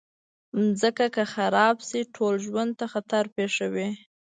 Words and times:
مځکه 0.59 1.05
که 1.15 1.23
خراب 1.33 1.75
شي، 1.87 2.01
ټول 2.15 2.33
ژوند 2.45 2.71
ته 2.79 2.85
خطر 2.93 3.23
پېښوي. 3.35 3.89